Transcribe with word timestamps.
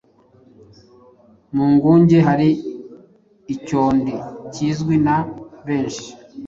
Mu 1.55 1.63
nguge 1.73 2.17
hari 2.27 2.49
icyondi 3.53 4.13
kizwi 4.53 4.95
na 5.05 5.17
benshi 5.67 6.07